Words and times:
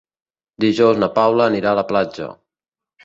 Dijous 0.65 0.97
na 1.03 1.09
Paula 1.17 1.47
anirà 1.51 1.75
a 1.75 1.79
la 1.81 1.87
platja. 1.93 2.31